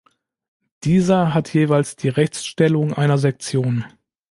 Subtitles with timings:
[0.83, 3.85] Dieser hat jeweils die Rechtsstellung einer Sektion.